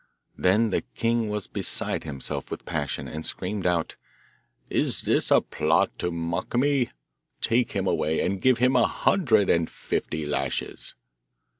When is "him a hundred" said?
8.57-9.47